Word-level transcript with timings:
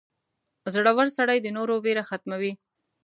•زړور 0.73 1.05
سړی 1.17 1.37
د 1.41 1.47
نورو 1.57 1.75
ویره 1.83 2.03
ختموي. 2.09 2.51